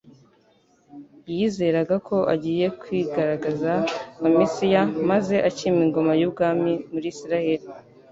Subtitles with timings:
[1.35, 3.71] Yizeraga ko agiye kwigaragaza
[4.17, 7.67] nka Mesiya; maze akima ingoma y'ubwami mu Isiraeli.